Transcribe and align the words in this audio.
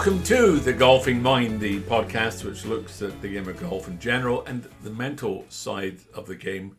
Welcome 0.00 0.22
to 0.22 0.58
The 0.58 0.72
Golfing 0.72 1.20
Mind, 1.20 1.60
the 1.60 1.80
podcast 1.80 2.42
which 2.42 2.64
looks 2.64 3.02
at 3.02 3.20
the 3.20 3.28
game 3.28 3.46
of 3.46 3.60
golf 3.60 3.86
in 3.86 4.00
general 4.00 4.42
and 4.46 4.66
the 4.82 4.88
mental 4.88 5.44
side 5.50 5.98
of 6.14 6.26
the 6.26 6.36
game 6.36 6.74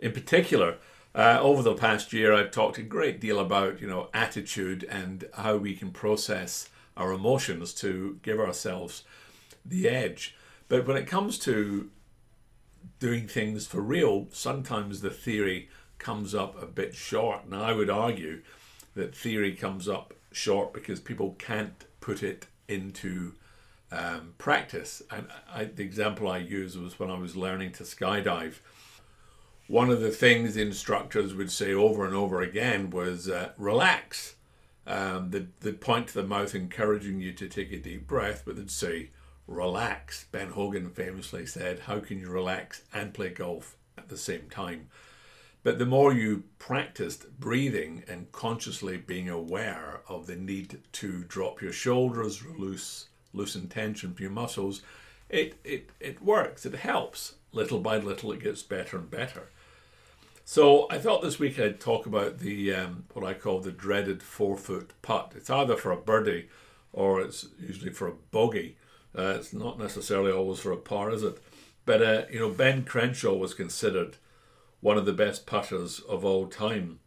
in 0.00 0.10
particular. 0.10 0.78
Uh, 1.14 1.38
over 1.40 1.62
the 1.62 1.76
past 1.76 2.12
year, 2.12 2.34
I've 2.34 2.50
talked 2.50 2.76
a 2.76 2.82
great 2.82 3.20
deal 3.20 3.38
about, 3.38 3.80
you 3.80 3.86
know, 3.86 4.08
attitude 4.12 4.82
and 4.90 5.28
how 5.34 5.56
we 5.56 5.76
can 5.76 5.92
process 5.92 6.68
our 6.96 7.12
emotions 7.12 7.72
to 7.74 8.18
give 8.24 8.40
ourselves 8.40 9.04
the 9.64 9.88
edge. 9.88 10.34
But 10.66 10.84
when 10.84 10.96
it 10.96 11.06
comes 11.06 11.38
to 11.40 11.90
doing 12.98 13.28
things 13.28 13.68
for 13.68 13.80
real, 13.80 14.26
sometimes 14.32 15.00
the 15.00 15.10
theory 15.10 15.68
comes 15.98 16.34
up 16.34 16.60
a 16.60 16.66
bit 16.66 16.96
short. 16.96 17.44
And 17.44 17.54
I 17.54 17.72
would 17.72 17.88
argue 17.88 18.42
that 18.96 19.14
theory 19.14 19.52
comes 19.52 19.88
up 19.88 20.12
short 20.32 20.72
because 20.72 20.98
people 20.98 21.36
can't 21.38 21.84
put 22.08 22.22
it 22.22 22.46
into 22.68 23.34
um, 23.92 24.32
practice. 24.38 25.02
And 25.10 25.26
I, 25.52 25.64
the 25.64 25.82
example 25.82 26.26
I 26.26 26.38
used 26.38 26.80
was 26.80 26.98
when 26.98 27.10
I 27.10 27.18
was 27.18 27.36
learning 27.36 27.72
to 27.72 27.82
skydive. 27.82 28.60
One 29.66 29.90
of 29.90 30.00
the 30.00 30.10
things 30.10 30.54
the 30.54 30.62
instructors 30.62 31.34
would 31.34 31.52
say 31.52 31.74
over 31.74 32.06
and 32.06 32.14
over 32.14 32.40
again 32.40 32.88
was 32.88 33.28
uh, 33.28 33.50
relax. 33.58 34.36
Um, 34.86 35.30
they'd 35.60 35.82
point 35.82 36.08
to 36.08 36.14
the 36.14 36.22
mouth, 36.22 36.54
encouraging 36.54 37.20
you 37.20 37.32
to 37.32 37.46
take 37.46 37.72
a 37.72 37.76
deep 37.76 38.06
breath, 38.06 38.44
but 38.46 38.56
they'd 38.56 38.70
say, 38.70 39.10
relax. 39.46 40.24
Ben 40.32 40.48
Hogan 40.52 40.88
famously 40.88 41.44
said, 41.44 41.80
How 41.80 42.00
can 42.00 42.20
you 42.20 42.30
relax 42.30 42.84
and 42.94 43.12
play 43.12 43.28
golf 43.28 43.76
at 43.98 44.08
the 44.08 44.16
same 44.16 44.48
time? 44.48 44.88
But 45.68 45.78
the 45.78 45.84
more 45.84 46.14
you 46.14 46.44
practiced 46.58 47.38
breathing 47.38 48.02
and 48.08 48.32
consciously 48.32 48.96
being 48.96 49.28
aware 49.28 50.00
of 50.08 50.26
the 50.26 50.34
need 50.34 50.80
to 50.92 51.24
drop 51.24 51.60
your 51.60 51.74
shoulders, 51.74 52.42
loose, 52.56 53.08
loosen 53.34 53.68
tension 53.68 54.14
from 54.14 54.22
your 54.22 54.32
muscles, 54.32 54.80
it, 55.28 55.58
it, 55.64 55.90
it 56.00 56.22
works, 56.22 56.64
it 56.64 56.74
helps. 56.74 57.34
Little 57.52 57.80
by 57.80 57.98
little, 57.98 58.32
it 58.32 58.42
gets 58.42 58.62
better 58.62 58.96
and 58.96 59.10
better. 59.10 59.50
So 60.46 60.86
I 60.90 60.96
thought 60.96 61.20
this 61.20 61.38
week 61.38 61.60
I'd 61.60 61.80
talk 61.80 62.06
about 62.06 62.38
the 62.38 62.72
um, 62.72 63.04
what 63.12 63.26
I 63.26 63.34
call 63.34 63.60
the 63.60 63.70
dreaded 63.70 64.22
four 64.22 64.56
foot 64.56 64.94
putt. 65.02 65.34
It's 65.36 65.50
either 65.50 65.76
for 65.76 65.92
a 65.92 65.98
birdie 65.98 66.48
or 66.94 67.20
it's 67.20 67.44
usually 67.60 67.92
for 67.92 68.08
a 68.08 68.14
bogey. 68.30 68.78
Uh, 69.14 69.34
it's 69.36 69.52
not 69.52 69.78
necessarily 69.78 70.32
always 70.32 70.60
for 70.60 70.72
a 70.72 70.78
par, 70.78 71.10
is 71.10 71.22
it? 71.22 71.36
But 71.84 72.00
uh, 72.00 72.22
you 72.32 72.38
know, 72.38 72.48
Ben 72.48 72.84
Crenshaw 72.84 73.34
was 73.34 73.52
considered 73.52 74.16
one 74.80 74.96
of 74.96 75.06
the 75.06 75.12
best 75.12 75.46
putters 75.46 76.00
of 76.00 76.24
all 76.24 76.46
time. 76.46 77.00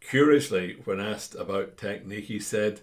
Curiously, 0.00 0.78
when 0.84 1.00
asked 1.00 1.34
about 1.34 1.76
technique, 1.76 2.26
he 2.26 2.38
said, 2.38 2.80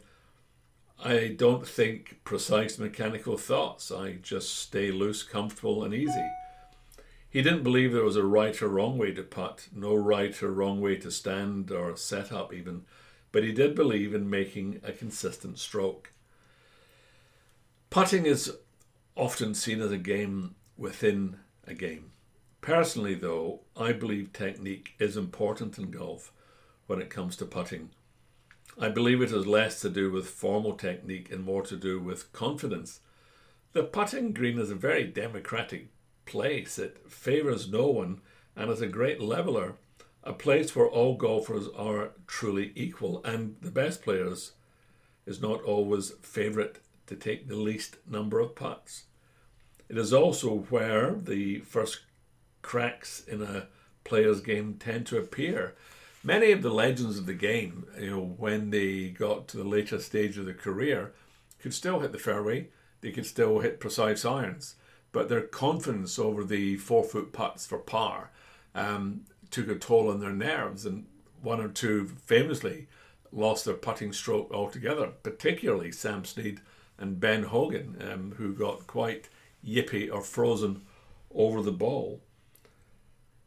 I 1.03 1.35
don't 1.37 1.67
think 1.67 2.19
precise 2.23 2.77
mechanical 2.77 3.37
thoughts. 3.37 3.91
I 3.91 4.13
just 4.13 4.57
stay 4.57 4.91
loose, 4.91 5.23
comfortable, 5.23 5.83
and 5.83 5.93
easy. 5.93 6.29
He 7.29 7.41
didn't 7.41 7.63
believe 7.63 7.91
there 7.91 8.03
was 8.03 8.15
a 8.15 8.23
right 8.23 8.59
or 8.61 8.69
wrong 8.69 8.97
way 8.97 9.11
to 9.13 9.23
putt, 9.23 9.67
no 9.75 9.93
right 9.93 10.41
or 10.41 10.53
wrong 10.53 10.79
way 10.79 10.95
to 10.97 11.11
stand 11.11 11.69
or 11.69 11.97
set 11.97 12.31
up, 12.31 12.53
even, 12.53 12.85
but 13.33 13.43
he 13.43 13.51
did 13.51 13.75
believe 13.75 14.13
in 14.13 14.29
making 14.29 14.79
a 14.83 14.93
consistent 14.93 15.59
stroke. 15.59 16.13
Putting 17.89 18.25
is 18.25 18.55
often 19.15 19.53
seen 19.53 19.81
as 19.81 19.91
a 19.91 19.97
game 19.97 20.55
within 20.77 21.37
a 21.67 21.73
game. 21.73 22.11
Personally, 22.65 23.13
though, 23.13 23.59
I 23.77 23.91
believe 23.91 24.33
technique 24.33 24.95
is 24.97 25.15
important 25.15 25.77
in 25.77 25.91
golf 25.91 26.31
when 26.87 26.99
it 26.99 27.11
comes 27.11 27.35
to 27.35 27.45
putting. 27.45 27.91
I 28.79 28.89
believe 28.89 29.21
it 29.21 29.29
has 29.29 29.45
less 29.45 29.79
to 29.81 29.89
do 29.89 30.11
with 30.11 30.25
formal 30.27 30.73
technique 30.73 31.31
and 31.31 31.45
more 31.45 31.61
to 31.61 31.75
do 31.75 31.99
with 31.99 32.33
confidence. 32.33 33.01
The 33.73 33.83
putting 33.83 34.33
green 34.33 34.57
is 34.57 34.71
a 34.71 34.75
very 34.75 35.03
democratic 35.03 35.89
place. 36.25 36.79
It 36.79 37.07
favours 37.07 37.69
no 37.69 37.85
one 37.85 38.21
and 38.55 38.71
is 38.71 38.81
a 38.81 38.87
great 38.87 39.21
leveler, 39.21 39.75
a 40.23 40.33
place 40.33 40.75
where 40.75 40.89
all 40.89 41.17
golfers 41.17 41.67
are 41.77 42.13
truly 42.25 42.71
equal, 42.73 43.23
and 43.23 43.57
the 43.61 43.69
best 43.69 44.01
players 44.01 44.53
is 45.27 45.39
not 45.39 45.61
always 45.61 46.13
favourite 46.23 46.79
to 47.05 47.15
take 47.15 47.47
the 47.47 47.57
least 47.57 47.97
number 48.09 48.39
of 48.39 48.55
putts. 48.55 49.03
It 49.87 49.99
is 49.99 50.11
also 50.11 50.65
where 50.71 51.13
the 51.13 51.59
first 51.59 51.99
cracks 52.65 53.23
in 53.27 53.41
a 53.41 53.67
player's 54.03 54.41
game 54.41 54.75
tend 54.79 55.05
to 55.07 55.17
appear. 55.17 55.75
Many 56.23 56.51
of 56.51 56.61
the 56.61 56.71
legends 56.71 57.19
of 57.19 57.27
the 57.27 57.33
game, 57.33 57.85
you 57.99 58.09
know, 58.09 58.35
when 58.37 58.71
they 58.71 59.09
got 59.09 59.47
to 59.49 59.57
the 59.57 59.63
later 59.63 59.99
stage 59.99 60.37
of 60.37 60.45
their 60.45 60.53
career, 60.55 61.13
could 61.59 61.73
still 61.73 61.99
hit 61.99 62.11
the 62.11 62.19
fairway, 62.19 62.69
they 63.01 63.11
could 63.11 63.25
still 63.25 63.59
hit 63.59 63.79
precise 63.79 64.25
irons 64.25 64.75
but 65.15 65.29
their 65.29 65.39
confidence 65.39 66.19
over 66.19 66.43
the 66.43 66.75
four 66.75 67.01
foot 67.01 67.31
putts 67.31 67.65
for 67.65 67.77
par 67.77 68.31
um, 68.75 69.21
took 69.49 69.69
a 69.69 69.75
toll 69.75 70.11
on 70.11 70.19
their 70.19 70.33
nerves, 70.33 70.85
and 70.85 71.05
one 71.41 71.61
or 71.61 71.69
two 71.69 72.05
famously 72.25 72.89
lost 73.31 73.63
their 73.63 73.75
putting 73.75 74.11
stroke 74.11 74.51
altogether, 74.51 75.07
particularly 75.23 75.89
Sam 75.89 76.25
Snead 76.25 76.59
and 76.97 77.17
Ben 77.17 77.43
Hogan, 77.43 77.95
um, 78.11 78.33
who 78.35 78.53
got 78.53 78.87
quite 78.87 79.29
yippy 79.65 80.13
or 80.13 80.21
frozen 80.21 80.81
over 81.33 81.61
the 81.61 81.71
ball. 81.71 82.19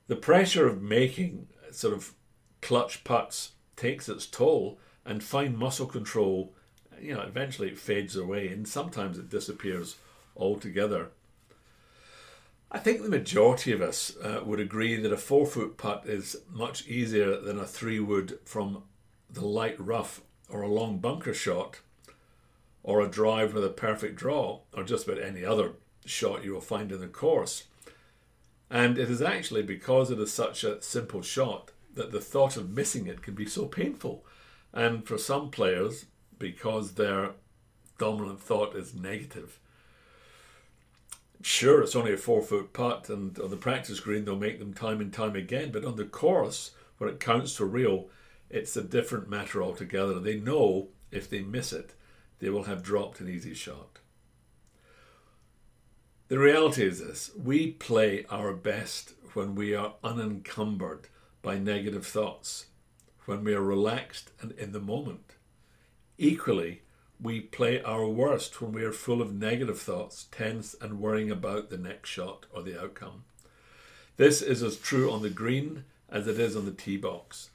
The 0.08 0.16
pressure 0.16 0.66
of 0.66 0.82
making 0.82 1.48
sort 1.70 1.94
of 1.94 2.14
clutch 2.60 3.04
putts 3.04 3.52
takes 3.76 4.08
its 4.08 4.26
toll, 4.26 4.78
and 5.04 5.22
fine 5.22 5.56
muscle 5.56 5.86
control, 5.86 6.52
you 7.00 7.14
know, 7.14 7.20
eventually 7.20 7.69
it 7.69 7.78
fades 7.78 8.16
away, 8.16 8.48
and 8.48 8.66
sometimes 8.66 9.18
it 9.18 9.30
disappears 9.30 9.97
altogether. 10.36 11.10
I 12.70 12.78
think 12.78 13.02
the 13.02 13.08
majority 13.08 13.72
of 13.72 13.80
us 13.80 14.16
uh, 14.22 14.42
would 14.44 14.60
agree 14.60 14.97
that 14.97 15.12
a 15.12 15.16
four 15.16 15.47
foot 15.47 15.78
putt 15.78 16.04
is 16.06 16.36
much 16.50 16.86
easier 16.86 17.38
than 17.38 17.58
a 17.58 17.66
three 17.66 18.00
wood 18.00 18.38
from 18.44 18.82
the 19.30 19.47
light 19.47 19.76
rough 19.78 20.20
or 20.50 20.62
a 20.62 20.68
long 20.68 20.98
bunker 20.98 21.32
shot 21.32 21.80
or 22.82 23.00
a 23.00 23.08
drive 23.08 23.54
with 23.54 23.64
a 23.64 23.70
perfect 23.70 24.16
draw 24.16 24.60
or 24.74 24.82
just 24.82 25.08
about 25.08 25.22
any 25.22 25.44
other 25.44 25.72
shot 26.04 26.44
you 26.44 26.52
will 26.52 26.60
find 26.60 26.92
in 26.92 27.00
the 27.00 27.06
course. 27.06 27.64
And 28.70 28.98
it 28.98 29.10
is 29.10 29.22
actually 29.22 29.62
because 29.62 30.10
it 30.10 30.18
is 30.18 30.32
such 30.32 30.64
a 30.64 30.82
simple 30.82 31.22
shot 31.22 31.72
that 31.94 32.12
the 32.12 32.20
thought 32.20 32.56
of 32.56 32.70
missing 32.70 33.06
it 33.06 33.22
can 33.22 33.34
be 33.34 33.46
so 33.46 33.66
painful. 33.66 34.24
And 34.72 35.06
for 35.06 35.18
some 35.18 35.50
players, 35.50 36.06
because 36.38 36.92
their 36.92 37.30
dominant 37.98 38.40
thought 38.40 38.76
is 38.76 38.94
negative, 38.94 39.58
Sure, 41.40 41.82
it's 41.82 41.94
only 41.94 42.12
a 42.12 42.16
four 42.16 42.42
foot 42.42 42.72
putt, 42.72 43.08
and 43.08 43.38
on 43.38 43.50
the 43.50 43.56
practice 43.56 44.00
green, 44.00 44.24
they'll 44.24 44.36
make 44.36 44.58
them 44.58 44.74
time 44.74 45.00
and 45.00 45.12
time 45.12 45.36
again. 45.36 45.70
But 45.70 45.84
on 45.84 45.96
the 45.96 46.04
course, 46.04 46.72
when 46.98 47.08
it 47.08 47.20
counts 47.20 47.54
for 47.54 47.64
real, 47.64 48.08
it's 48.50 48.76
a 48.76 48.82
different 48.82 49.30
matter 49.30 49.62
altogether. 49.62 50.18
They 50.18 50.40
know 50.40 50.88
if 51.12 51.30
they 51.30 51.40
miss 51.40 51.72
it, 51.72 51.94
they 52.40 52.50
will 52.50 52.64
have 52.64 52.82
dropped 52.82 53.20
an 53.20 53.28
easy 53.28 53.54
shot. 53.54 53.98
The 56.28 56.39
reality 56.39 56.84
is 56.84 57.00
this 57.00 57.31
we 57.43 57.69
play 57.69 58.27
our 58.31 58.53
best 58.53 59.15
when 59.33 59.55
we 59.55 59.75
are 59.75 59.94
unencumbered 60.05 61.09
by 61.41 61.56
negative 61.59 62.06
thoughts, 62.06 62.66
when 63.25 63.44
we 63.44 63.55
are 63.55 63.62
relaxed 63.62 64.31
and 64.43 64.53
in 64.53 64.72
the 64.72 64.81
moment. 64.81 65.37
Equally, 66.19 66.83
we 67.19 67.41
play 67.41 67.81
our 67.83 68.06
worst 68.06 68.61
when 68.61 68.72
we 68.72 68.84
are 68.84 68.93
full 68.93 69.22
of 69.22 69.33
negative 69.33 69.80
thoughts, 69.80 70.27
tense, 70.30 70.77
and 70.83 71.01
worrying 71.01 71.30
about 71.30 71.71
the 71.71 71.78
next 71.78 72.10
shot 72.10 72.45
or 72.53 72.63
the 72.63 72.78
outcome. 72.78 73.24
This 74.19 74.42
is 74.42 74.63
as 74.63 74.77
true 74.77 75.10
on 75.10 75.22
the 75.22 75.31
green 75.31 75.84
as 76.10 76.27
it 76.27 76.39
is 76.39 76.54
on 76.54 76.66
the 76.66 76.72
tee 76.72 76.98
box. 76.98 77.48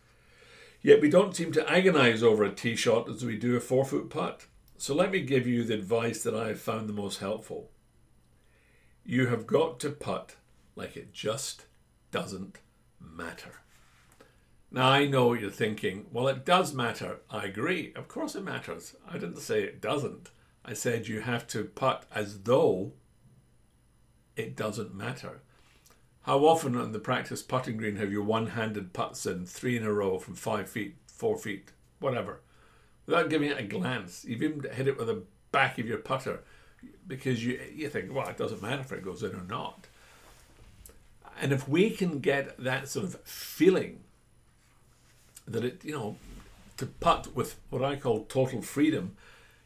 Yet 0.82 1.00
we 1.00 1.12
don't 1.12 1.36
seem 1.36 1.52
to 1.52 1.72
agonize 1.72 2.24
over 2.24 2.44
a 2.44 2.52
tee 2.52 2.76
shot 2.76 3.08
as 3.08 3.24
we 3.24 3.38
do 3.38 3.56
a 3.56 3.60
four 3.60 3.86
foot 3.86 4.10
putt. 4.10 4.48
So 4.80 4.96
let 4.96 5.12
me 5.12 5.22
give 5.22 5.46
you 5.46 5.64
the 5.64 5.76
advice 5.76 6.24
that 6.24 6.36
I 6.36 6.48
have 6.48 6.60
found 6.60 6.90
the 6.90 6.94
most 6.94 7.20
helpful. 7.20 7.70
You 9.06 9.28
have 9.28 9.46
got 9.46 9.80
to 9.82 9.90
putt 9.90 10.36
like 10.76 10.96
it 10.96 11.14
just 11.14 11.66
doesn't 12.12 12.60
matter. 13.00 13.62
Now, 14.72 14.90
I 14.90 15.06
know 15.06 15.28
what 15.28 15.42
you're 15.42 15.52
thinking. 15.52 16.08
Well, 16.12 16.28
it 16.28 16.46
does 16.46 16.74
matter. 16.74 17.20
I 17.30 17.46
agree. 17.46 17.94
Of 17.96 18.08
course 18.08 18.34
it 18.34 18.44
matters. 18.44 18.96
I 19.08 19.14
didn't 19.14 19.38
say 19.38 19.62
it 19.62 19.82
doesn't. 19.82 20.32
I 20.66 20.74
said 20.74 21.08
you 21.08 21.20
have 21.20 21.46
to 21.48 21.66
putt 21.66 22.06
as 22.16 22.44
though 22.44 22.94
it 24.36 24.56
doesn't 24.56 24.96
matter. 24.96 25.42
How 26.24 26.40
often 26.46 26.76
on 26.76 26.94
the 26.94 27.00
practice 27.00 27.42
putting 27.42 27.78
green 27.78 27.98
have 27.98 28.12
you 28.12 28.24
one 28.24 28.48
handed 28.48 28.94
putts 28.94 29.26
in 29.26 29.46
three 29.46 29.76
in 29.76 29.84
a 29.84 29.92
row 29.92 30.18
from 30.18 30.36
five 30.36 30.70
feet, 30.70 30.96
four 31.06 31.38
feet, 31.38 31.72
whatever, 32.00 32.40
without 33.06 33.30
giving 33.30 33.52
it 33.52 33.60
a 33.60 33.64
glance? 33.64 34.24
You've 34.24 34.42
even 34.42 34.64
hit 34.72 34.88
it 34.88 34.98
with 34.98 35.08
the 35.08 35.24
back 35.52 35.78
of 35.78 35.86
your 35.86 35.98
putter 35.98 36.44
because 37.08 37.46
you, 37.46 37.60
you 37.74 37.90
think, 37.90 38.14
well, 38.14 38.28
it 38.28 38.38
doesn't 38.38 38.62
matter 38.62 38.82
if 38.82 38.92
it 38.92 39.04
goes 39.04 39.24
in 39.24 39.36
or 39.36 39.44
not. 39.48 39.88
And 41.42 41.52
if 41.52 41.68
we 41.68 41.90
can 41.90 42.20
get 42.20 42.58
that 42.64 42.88
sort 42.88 43.06
of 43.06 43.20
feeling 43.22 44.02
that 45.48 45.66
it, 45.66 45.84
you 45.84 45.94
know, 45.94 46.16
to 46.78 46.86
putt 46.86 47.36
with 47.36 47.60
what 47.70 47.84
I 47.84 47.96
call 47.96 48.26
total 48.26 48.62
freedom 48.62 49.16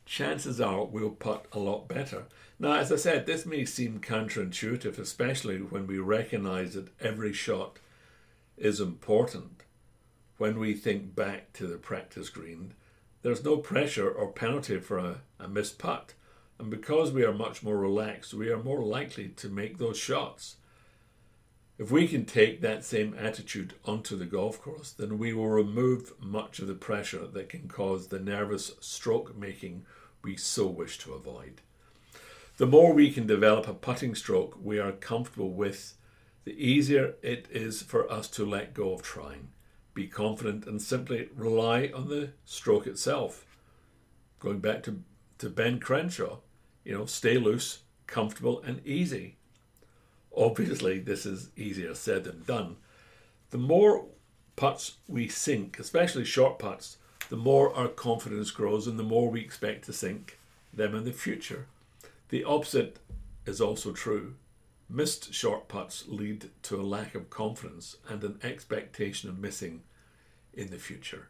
chances 0.05 0.59
are 0.61 0.85
we'll 0.85 1.11
putt 1.11 1.45
a 1.51 1.59
lot 1.59 1.87
better. 1.87 2.23
Now, 2.59 2.73
as 2.73 2.91
I 2.91 2.95
said, 2.95 3.25
this 3.25 3.45
may 3.45 3.65
seem 3.65 3.99
counterintuitive, 3.99 4.97
especially 4.97 5.57
when 5.57 5.85
we 5.85 5.99
recognize 5.99 6.73
that 6.73 6.89
every 6.99 7.33
shot 7.33 7.77
is 8.57 8.79
important. 8.79 9.63
When 10.37 10.59
we 10.59 10.73
think 10.73 11.15
back 11.15 11.53
to 11.53 11.67
the 11.67 11.77
practice 11.77 12.29
green, 12.29 12.73
there's 13.21 13.43
no 13.43 13.57
pressure 13.57 14.09
or 14.09 14.31
penalty 14.31 14.79
for 14.79 14.97
a, 14.97 15.21
a 15.39 15.47
missed 15.47 15.77
putt. 15.77 16.13
And 16.59 16.69
because 16.69 17.11
we 17.11 17.23
are 17.23 17.33
much 17.33 17.61
more 17.61 17.77
relaxed, 17.77 18.33
we 18.33 18.49
are 18.49 18.61
more 18.61 18.83
likely 18.83 19.29
to 19.29 19.49
make 19.49 19.77
those 19.77 19.97
shots. 19.97 20.55
If 21.77 21.91
we 21.91 22.07
can 22.07 22.25
take 22.25 22.61
that 22.61 22.83
same 22.83 23.15
attitude 23.19 23.75
onto 23.85 24.17
the 24.17 24.25
golf 24.25 24.59
course, 24.59 24.91
then 24.91 25.19
we 25.19 25.33
will 25.33 25.49
remove 25.49 26.13
much 26.19 26.57
of 26.57 26.67
the 26.67 26.73
pressure 26.73 27.27
that 27.27 27.49
can 27.49 27.67
cause 27.67 28.07
the 28.07 28.19
nervous 28.19 28.71
stroke 28.79 29.37
making 29.37 29.85
we 30.23 30.35
so 30.35 30.65
wish 30.65 30.97
to 30.99 31.13
avoid. 31.13 31.61
The 32.57 32.65
more 32.65 32.91
we 32.91 33.11
can 33.11 33.27
develop 33.27 33.67
a 33.67 33.73
putting 33.75 34.15
stroke 34.15 34.57
we 34.59 34.79
are 34.79 34.91
comfortable 34.91 35.51
with, 35.51 35.93
the 36.45 36.53
easier 36.53 37.13
it 37.21 37.45
is 37.51 37.83
for 37.83 38.11
us 38.11 38.27
to 38.29 38.45
let 38.45 38.73
go 38.73 38.93
of 38.93 39.03
trying, 39.03 39.49
be 39.93 40.07
confident, 40.07 40.65
and 40.65 40.81
simply 40.81 41.29
rely 41.35 41.91
on 41.93 42.09
the 42.09 42.31
stroke 42.45 42.87
itself. 42.87 43.45
Going 44.39 44.59
back 44.59 44.81
to, 44.83 45.03
to 45.37 45.49
Ben 45.51 45.79
Crenshaw, 45.79 46.39
you 46.87 46.97
know, 46.97 47.05
stay 47.05 47.37
loose, 47.37 47.79
comfortable, 48.07 48.61
and 48.61 48.79
easy. 48.87 49.35
Obviously, 50.33 50.99
this 50.99 51.25
is 51.25 51.49
easier 51.57 51.93
said 51.93 52.23
than 52.23 52.43
done. 52.43 52.77
The 53.49 53.57
more 53.57 54.05
putts 54.55 54.93
we 55.05 55.27
sink, 55.27 55.79
especially 55.79 56.23
short 56.23 56.57
putts, 56.57 56.95
the 57.27 57.35
more 57.35 57.73
our 57.75 57.89
confidence 57.89 58.51
grows 58.51 58.87
and 58.87 58.97
the 58.97 59.03
more 59.03 59.29
we 59.29 59.41
expect 59.41 59.83
to 59.85 59.93
sink 59.93 60.39
them 60.73 60.95
in 60.95 61.03
the 61.03 61.11
future. 61.11 61.67
The 62.29 62.45
opposite 62.45 62.99
is 63.45 63.59
also 63.59 63.91
true. 63.91 64.35
Missed 64.89 65.33
short 65.33 65.67
putts 65.67 66.05
lead 66.07 66.51
to 66.63 66.79
a 66.79 66.83
lack 66.83 67.15
of 67.15 67.29
confidence 67.29 67.97
and 68.07 68.23
an 68.23 68.39
expectation 68.43 69.29
of 69.29 69.39
missing 69.39 69.81
in 70.53 70.69
the 70.69 70.77
future. 70.77 71.27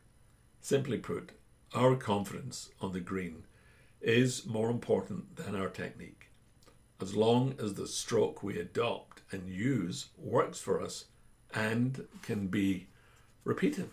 Simply 0.62 1.00
put, 1.00 1.32
our 1.74 1.96
confidence 1.96 2.70
on 2.80 2.94
the 2.94 3.00
green 3.00 3.46
is 4.02 4.46
more 4.46 4.70
important 4.70 5.36
than 5.36 5.56
our 5.56 5.70
technique. 5.70 6.30
As 7.02 7.16
long 7.16 7.56
as 7.60 7.74
the 7.76 7.88
stroke 7.88 8.42
we 8.42 8.60
adopt 8.60 9.22
and 9.32 9.48
use 9.50 10.08
works 10.18 10.60
for 10.60 10.82
us 10.82 11.06
and 11.54 12.08
can 12.22 12.48
be 12.48 12.88
repeated. 13.44 13.90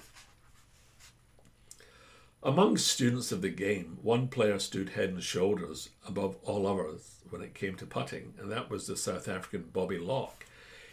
Among 2.42 2.76
students 2.76 3.32
of 3.32 3.40
the 3.40 3.48
game, 3.48 3.98
one 4.02 4.28
player 4.28 4.58
stood 4.58 4.90
head 4.90 5.08
and 5.08 5.22
shoulders 5.22 5.88
above 6.06 6.36
all 6.42 6.66
others 6.66 7.20
when 7.30 7.40
it 7.40 7.54
came 7.54 7.74
to 7.76 7.86
putting, 7.86 8.34
and 8.38 8.52
that 8.52 8.68
was 8.68 8.86
the 8.86 8.98
South 8.98 9.28
African 9.28 9.70
Bobby 9.72 9.98
Locke. 9.98 10.44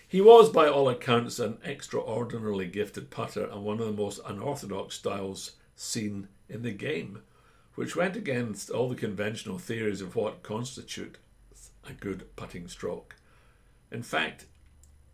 He 0.08 0.22
was, 0.22 0.50
by 0.50 0.68
all 0.68 0.88
accounts, 0.90 1.40
an 1.40 1.58
extraordinarily 1.66 2.68
gifted 2.68 3.10
putter 3.10 3.46
and 3.46 3.64
one 3.64 3.80
of 3.80 3.86
the 3.86 4.02
most 4.02 4.22
unorthodox 4.26 4.96
styles 4.96 5.52
seen 5.76 6.30
in 6.48 6.62
the 6.64 6.72
game, 6.72 7.22
which 7.76 7.96
went 7.96 8.16
against 8.16 8.70
all 8.70 8.90
the 8.90 8.96
conventional 8.96 9.58
theories 9.58 10.02
of 10.02 10.16
what 10.16 10.44
constitute 10.44 11.18
a 11.88 11.94
good 11.94 12.36
putting 12.36 12.68
stroke. 12.68 13.16
In 13.92 14.04
fact, 14.04 14.46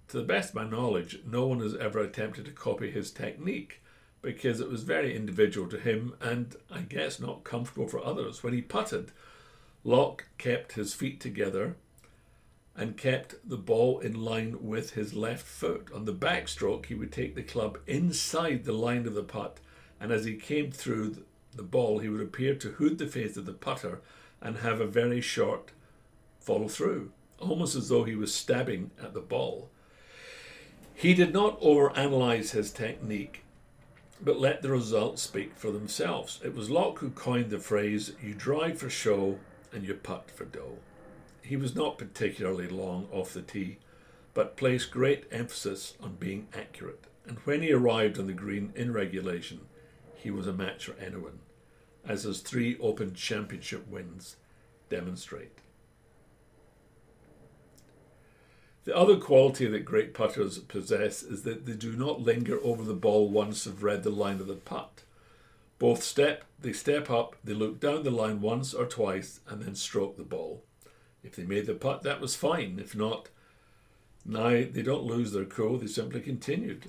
to 0.10 0.18
the 0.18 0.24
best 0.24 0.50
of 0.50 0.56
my 0.56 0.68
knowledge, 0.68 1.20
no 1.26 1.48
one 1.48 1.60
has 1.60 1.76
ever 1.76 2.00
attempted 2.00 2.46
to 2.46 2.52
copy 2.52 2.92
his 2.92 3.12
technique 3.12 3.82
because 4.22 4.60
it 4.60 4.70
was 4.70 4.84
very 4.84 5.16
individual 5.16 5.68
to 5.70 5.80
him 5.80 6.14
and 6.22 6.56
I 6.72 6.82
guess 6.82 7.20
not 7.20 7.44
comfortable 7.44 7.88
for 7.88 8.04
others. 8.04 8.44
When 8.44 8.54
he 8.54 8.62
putted, 8.62 9.12
Locke 9.84 10.28
kept 10.38 10.74
his 10.74 10.94
feet 10.94 11.20
together 11.20 11.76
and 12.76 12.98
kept 12.98 13.36
the 13.48 13.58
ball 13.58 14.00
in 14.00 14.24
line 14.24 14.58
with 14.62 14.92
his 14.92 15.14
left 15.14 15.46
foot. 15.46 15.90
On 15.94 16.06
the 16.06 16.14
backstroke, 16.14 16.86
he 16.86 16.96
would 16.96 17.12
take 17.12 17.36
the 17.36 17.44
club 17.44 17.80
inside 17.88 18.66
the 18.66 18.74
line 18.74 19.08
of 19.08 19.16
the 19.16 19.24
putt, 19.24 19.60
and 20.00 20.12
as 20.12 20.26
he 20.26 20.36
came 20.36 20.72
through 20.72 21.24
the 21.58 21.64
ball, 21.64 22.00
he 22.00 22.10
would 22.10 22.22
appear 22.22 22.56
to 22.56 22.72
hood 22.72 22.98
the 22.98 23.08
face 23.08 23.38
of 23.38 23.46
the 23.46 23.54
putter 23.54 24.00
and 24.42 24.58
have 24.58 24.80
a 24.80 24.88
very 24.88 25.22
short 25.22 25.72
follow 26.40 26.68
through, 26.68 27.12
almost 27.40 27.76
as 27.76 27.90
though 27.90 28.04
he 28.04 28.16
was 28.16 28.34
stabbing 28.34 28.92
at 29.02 29.14
the 29.14 29.22
ball. 29.22 29.70
He 30.94 31.14
did 31.14 31.34
not 31.34 31.60
overanalyze 31.62 32.52
his 32.52 32.72
technique 32.72 33.44
but 34.22 34.40
let 34.40 34.62
the 34.62 34.72
results 34.72 35.22
speak 35.22 35.56
for 35.56 35.72
themselves. 35.72 36.40
It 36.44 36.56
was 36.56 36.70
Locke 36.70 37.00
who 37.00 37.10
coined 37.12 37.50
the 37.50 37.60
phrase, 37.60 38.14
you 38.22 38.34
drive 38.34 38.80
for 38.80 38.90
show 38.90 39.40
and 39.72 39.86
you 39.86 39.94
putt 39.94 40.32
for 40.32 40.46
dough. 40.46 40.78
He 41.42 41.56
was 41.56 41.76
not 41.76 41.98
particularly 41.98 42.68
long 42.68 43.08
off 43.12 43.34
the 43.34 43.42
tee, 43.42 43.78
but 44.34 44.58
placed 44.58 44.92
great 44.92 45.26
emphasis 45.32 45.94
on 46.02 46.16
being 46.16 46.48
accurate, 46.54 47.06
and 47.26 47.38
when 47.40 47.62
he 47.62 47.72
arrived 47.72 48.20
on 48.20 48.28
the 48.28 48.34
green 48.34 48.74
in 48.76 48.92
regulation, 48.92 49.62
he 50.16 50.32
was 50.32 50.48
a 50.48 50.54
match 50.54 50.86
for 50.86 50.96
anyone, 51.00 51.40
as 52.06 52.24
his 52.24 52.42
three 52.42 52.78
Open 52.80 53.14
Championship 53.14 53.88
wins 53.88 54.36
demonstrate. 54.90 55.60
The 58.86 58.96
other 58.96 59.18
quality 59.18 59.66
that 59.68 59.84
great 59.84 60.14
putters 60.14 60.60
possess 60.60 61.22
is 61.22 61.44
that 61.44 61.66
they 61.66 61.74
do 61.74 61.92
not 61.92 62.22
linger 62.22 62.58
over 62.64 62.84
the 62.84 62.94
ball 62.94 63.30
once 63.30 63.66
they've 63.66 63.84
read 63.84 64.04
the 64.04 64.10
line 64.10 64.40
of 64.40 64.48
the 64.48 64.56
putt. 64.56 65.04
Both 65.78 66.04
step, 66.04 66.46
they 66.60 66.72
step 66.72 67.10
up, 67.10 67.36
they 67.44 67.54
look 67.54 67.82
down 67.82 68.04
the 68.04 68.12
line 68.12 68.40
once 68.40 68.74
or 68.74 68.86
twice, 68.86 69.42
and 69.48 69.62
then 69.62 69.76
stroke 69.76 70.16
the 70.16 70.24
ball. 70.24 70.64
If 71.22 71.36
they 71.36 71.44
made 71.44 71.66
the 71.66 71.74
putt, 71.74 72.04
that 72.04 72.22
was 72.22 72.38
fine. 72.38 72.80
If 72.82 72.96
not, 72.96 73.28
now 74.26 74.50
they 74.50 74.82
don't 74.82 75.04
lose 75.04 75.34
their 75.34 75.46
cool, 75.46 75.78
they 75.78 75.88
simply 75.88 76.22
continued. 76.22 76.86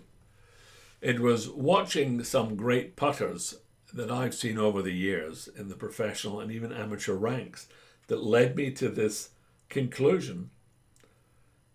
It 1.00 1.19
was 1.19 1.49
watching 1.49 2.22
some 2.22 2.55
great 2.55 2.94
putters 2.94 3.56
that 3.93 4.11
I've 4.11 4.35
seen 4.35 4.58
over 4.58 4.82
the 4.82 4.93
years 4.93 5.49
in 5.49 5.69
the 5.69 5.75
professional 5.75 6.40
and 6.40 6.52
even 6.52 6.73
amateur 6.73 7.14
ranks 7.14 7.69
that 8.08 8.23
led 8.23 8.56
me 8.56 8.70
to 8.73 8.88
this 8.88 9.31
conclusion 9.69 10.51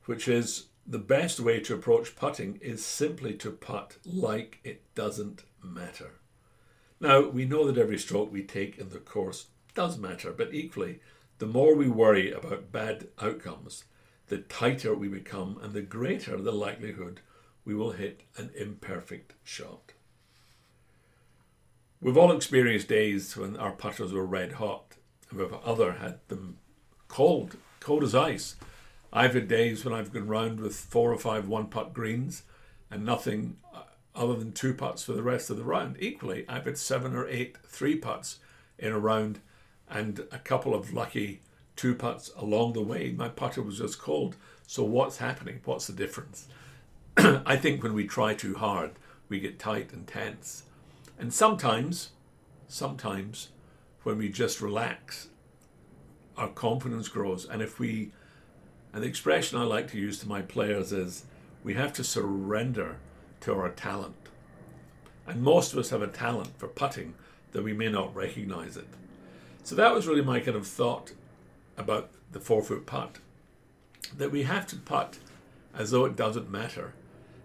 which 0.05 0.27
is 0.27 0.67
the 0.85 0.99
best 0.99 1.39
way 1.39 1.59
to 1.61 1.73
approach 1.73 2.15
putting 2.15 2.57
is 2.57 2.85
simply 2.85 3.33
to 3.35 3.51
putt 3.51 3.97
like 4.05 4.59
it 4.63 4.81
doesn't 4.95 5.43
matter. 5.63 6.11
Now, 6.99 7.27
we 7.27 7.45
know 7.45 7.69
that 7.69 7.79
every 7.79 7.97
stroke 7.97 8.31
we 8.31 8.43
take 8.43 8.77
in 8.77 8.89
the 8.89 8.99
course 8.99 9.47
does 9.73 9.97
matter, 9.97 10.31
but 10.31 10.53
equally, 10.53 10.99
the 11.39 11.45
more 11.45 11.75
we 11.75 11.87
worry 11.87 12.31
about 12.31 12.71
bad 12.71 13.07
outcomes, 13.21 13.85
the 14.27 14.39
tighter 14.39 14.93
we 14.93 15.07
become 15.07 15.57
and 15.61 15.73
the 15.73 15.81
greater 15.81 16.37
the 16.37 16.51
likelihood 16.51 17.21
we 17.65 17.73
will 17.73 17.91
hit 17.91 18.23
an 18.37 18.51
imperfect 18.55 19.33
shot. 19.43 19.93
We've 22.03 22.17
all 22.17 22.35
experienced 22.35 22.89
days 22.89 23.37
when 23.37 23.55
our 23.55 23.71
putters 23.71 24.11
were 24.11 24.25
red 24.25 24.51
hot, 24.51 24.97
and 25.29 25.39
we've 25.39 25.53
other 25.53 25.93
had 25.93 26.19
them 26.27 26.57
cold, 27.07 27.55
cold 27.79 28.03
as 28.03 28.13
ice, 28.13 28.57
I've 29.13 29.35
had 29.35 29.47
days 29.47 29.85
when 29.85 29.93
I've 29.93 30.11
gone 30.11 30.27
round 30.27 30.59
with 30.59 30.75
four 30.75 31.13
or 31.13 31.17
five 31.17 31.47
one 31.47 31.67
putt 31.67 31.93
greens 31.93 32.43
and 32.91 33.05
nothing 33.05 33.55
uh, 33.73 33.83
other 34.13 34.35
than 34.35 34.51
two 34.51 34.73
putts 34.73 35.01
for 35.01 35.13
the 35.13 35.23
rest 35.23 35.49
of 35.49 35.55
the 35.55 35.63
round. 35.63 35.95
Equally, 35.97 36.43
I've 36.49 36.65
had 36.65 36.77
seven 36.77 37.15
or 37.15 37.25
eight 37.29 37.57
three 37.65 37.95
putts 37.95 38.39
in 38.77 38.91
a 38.91 38.99
round 38.99 39.39
and 39.89 40.27
a 40.29 40.39
couple 40.39 40.75
of 40.75 40.91
lucky 40.91 41.39
two 41.77 41.95
putts 41.95 42.31
along 42.35 42.73
the 42.73 42.81
way. 42.81 43.11
My 43.11 43.29
putter 43.29 43.61
was 43.61 43.77
just 43.77 43.97
cold. 43.97 44.35
So, 44.67 44.83
what's 44.83 45.19
happening? 45.19 45.61
What's 45.63 45.87
the 45.87 45.93
difference? 45.93 46.49
I 47.17 47.55
think 47.55 47.81
when 47.81 47.93
we 47.93 48.07
try 48.07 48.33
too 48.33 48.55
hard, 48.55 48.91
we 49.29 49.39
get 49.39 49.57
tight 49.57 49.93
and 49.93 50.05
tense. 50.05 50.63
And 51.17 51.33
sometimes, 51.33 52.09
sometimes, 52.67 53.49
when 54.03 54.17
we 54.17 54.29
just 54.29 54.61
relax, 54.61 55.29
our 56.37 56.49
confidence 56.49 57.07
grows. 57.07 57.45
And 57.45 57.61
if 57.61 57.79
we 57.79 58.11
and 58.93 59.01
the 59.01 59.07
expression 59.07 59.57
I 59.57 59.63
like 59.63 59.89
to 59.91 59.97
use 59.97 60.19
to 60.19 60.27
my 60.27 60.43
players 60.43 60.91
is 60.91 61.25
we 61.63 61.73
have 61.73 61.93
to 61.93 62.03
surrender 62.03 62.97
to 63.41 63.53
our 63.53 63.69
talent. 63.69 64.15
And 65.25 65.41
most 65.41 65.73
of 65.73 65.79
us 65.79 65.89
have 65.89 66.03
a 66.03 66.07
talent 66.07 66.57
for 66.59 66.67
putting 66.67 67.15
that 67.53 67.63
we 67.63 67.73
may 67.73 67.89
not 67.89 68.15
recognize 68.15 68.77
it. 68.77 68.87
So 69.63 69.73
that 69.75 69.93
was 69.93 70.05
really 70.05 70.21
my 70.21 70.39
kind 70.39 70.57
of 70.57 70.67
thought 70.67 71.13
about 71.77 72.11
the 72.31 72.39
four 72.39 72.61
foot 72.61 72.85
putt. 72.85 73.17
That 74.15 74.31
we 74.31 74.43
have 74.43 74.67
to 74.67 74.75
putt 74.75 75.17
as 75.73 75.89
though 75.89 76.05
it 76.05 76.15
doesn't 76.15 76.51
matter. 76.51 76.93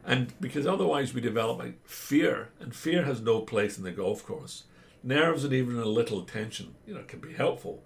And 0.04 0.32
because 0.40 0.66
otherwise 0.66 1.12
we 1.12 1.20
develop 1.20 1.60
a 1.60 1.72
fear, 1.84 2.48
and 2.60 2.74
fear 2.74 3.04
has 3.04 3.20
no 3.20 3.40
place 3.40 3.76
in 3.76 3.84
the 3.84 3.92
golf 3.92 4.24
course. 4.24 4.64
Nerves 5.02 5.44
and 5.44 5.52
even 5.52 5.78
a 5.78 5.84
little 5.84 6.22
tension, 6.22 6.74
you 6.86 6.94
know, 6.94 7.02
can 7.02 7.20
be 7.20 7.34
helpful. 7.34 7.84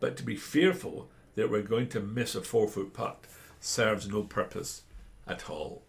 But 0.00 0.16
to 0.16 0.22
be 0.22 0.36
fearful 0.36 1.08
that 1.36 1.50
we're 1.50 1.62
going 1.62 1.88
to 1.90 2.00
miss 2.00 2.34
a 2.34 2.40
four 2.40 2.68
foot 2.68 2.92
putt 2.92 3.24
serves 3.60 4.08
no 4.08 4.22
purpose 4.22 4.82
at 5.26 5.48
all. 5.48 5.82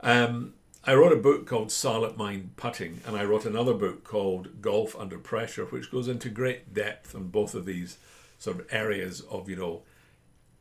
Um, 0.00 0.54
I 0.84 0.94
wrote 0.94 1.12
a 1.12 1.16
book 1.16 1.46
called 1.46 1.72
Silent 1.72 2.16
Mind 2.16 2.56
Putting, 2.56 3.00
and 3.06 3.16
I 3.16 3.24
wrote 3.24 3.44
another 3.44 3.74
book 3.74 4.04
called 4.04 4.62
Golf 4.62 4.94
Under 4.94 5.18
Pressure, 5.18 5.64
which 5.64 5.90
goes 5.90 6.06
into 6.06 6.28
great 6.28 6.72
depth 6.72 7.14
on 7.14 7.28
both 7.28 7.54
of 7.54 7.66
these 7.66 7.98
sort 8.38 8.60
of 8.60 8.66
areas 8.70 9.22
of, 9.22 9.50
you 9.50 9.56
know, 9.56 9.82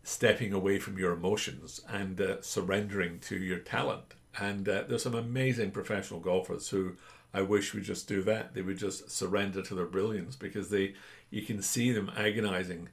stepping 0.06 0.54
away 0.54 0.78
from 0.78 1.00
your 1.00 1.12
emotions 1.12 1.82
and 1.90 2.22
uh, 2.22 2.40
surrendering 2.40 3.18
to 3.20 3.36
your 3.36 3.58
talent. 3.58 4.14
And 4.38 4.70
uh, 4.70 4.84
there's 4.88 5.02
some 5.02 5.16
amazing 5.16 5.72
professional 5.72 6.20
golfers 6.20 6.70
who 6.70 6.94
I 7.34 7.42
wish 7.42 7.74
would 7.74 7.84
just 7.84 8.08
do 8.08 8.22
that. 8.22 8.54
They 8.54 8.62
would 8.62 8.78
just 8.78 9.10
surrender 9.10 9.64
to 9.64 9.74
their 9.74 9.88
brilliance 9.88 10.36
because 10.36 10.70
they, 10.70 10.94
you 11.32 11.42
can 11.42 11.60
see 11.62 11.92
them 11.92 12.12
agonizing, 12.16 12.90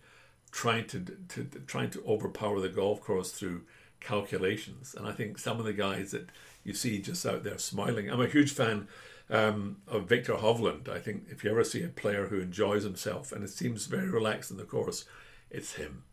trying 0.50 0.86
to, 0.86 1.00
to, 1.28 1.44
trying 1.66 1.90
to 1.90 2.02
overpower 2.06 2.60
the 2.60 2.70
golf 2.70 3.02
course 3.02 3.30
through 3.30 3.62
calculations. 4.00 4.94
And 4.96 5.06
I 5.06 5.12
think 5.12 5.38
some 5.38 5.58
of 5.58 5.66
the 5.66 5.74
guys 5.74 6.12
that 6.12 6.30
you 6.64 6.72
see 6.72 6.98
just 7.02 7.26
out 7.26 7.44
there 7.44 7.58
smiling. 7.58 8.10
I'm 8.10 8.22
a 8.22 8.26
huge 8.26 8.52
fan 8.52 8.88
um, 9.28 9.82
of 9.86 10.08
Viktor 10.08 10.34
Hovland. 10.34 10.88
I 10.88 10.98
think 10.98 11.26
if 11.28 11.44
you 11.44 11.50
ever 11.50 11.62
see 11.62 11.82
a 11.82 11.88
player 11.88 12.28
who 12.28 12.40
enjoys 12.40 12.84
himself 12.84 13.32
and 13.32 13.44
it 13.44 13.50
seems 13.50 13.84
very 13.84 14.08
relaxed 14.08 14.50
in 14.50 14.56
the 14.56 14.64
course, 14.64 15.04
it's 15.50 15.74
him. 15.74 16.04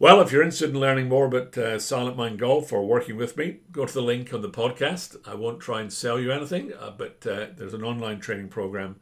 Well, 0.00 0.20
if 0.20 0.32
you're 0.32 0.42
interested 0.42 0.70
in 0.70 0.80
learning 0.80 1.08
more 1.08 1.26
about 1.26 1.56
uh, 1.56 1.78
Silent 1.78 2.16
Mind 2.16 2.40
Golf 2.40 2.72
or 2.72 2.84
working 2.84 3.16
with 3.16 3.36
me, 3.36 3.58
go 3.70 3.86
to 3.86 3.94
the 3.94 4.02
link 4.02 4.34
on 4.34 4.42
the 4.42 4.50
podcast. 4.50 5.16
I 5.26 5.36
won't 5.36 5.60
try 5.60 5.80
and 5.80 5.92
sell 5.92 6.18
you 6.18 6.32
anything, 6.32 6.72
uh, 6.72 6.90
but 6.90 7.24
uh, 7.24 7.46
there's 7.56 7.74
an 7.74 7.84
online 7.84 8.18
training 8.18 8.48
program, 8.48 8.96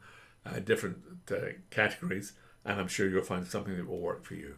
uh, 0.45 0.59
different 0.59 0.97
uh, 1.31 1.53
categories, 1.71 2.33
and 2.63 2.79
I'm 2.79 2.87
sure 2.87 3.09
you'll 3.09 3.23
find 3.23 3.47
something 3.47 3.75
that 3.75 3.87
will 3.87 3.99
work 3.99 4.23
for 4.23 4.35
you. 4.35 4.53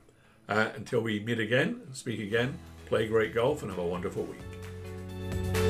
Uh, 0.49 0.71
until 0.75 0.99
we 0.99 1.21
meet 1.21 1.39
again, 1.39 1.81
speak 1.93 2.19
again, 2.19 2.59
play 2.85 3.07
great 3.07 3.33
golf, 3.33 3.61
and 3.61 3.71
have 3.71 3.79
a 3.79 3.85
wonderful 3.85 4.23
week. 4.23 5.64